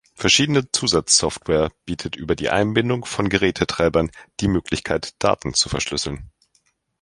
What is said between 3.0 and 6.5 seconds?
von Gerätetreibern die Möglichkeit Daten zu verschlüsseln.